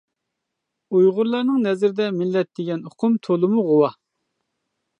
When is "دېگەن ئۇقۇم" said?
2.61-3.19